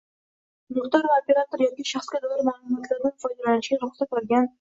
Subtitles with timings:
[0.77, 4.49] mulkdor va operator yoki shaxsga doir ma’lumotlardan foydalanishga ruxsat olgan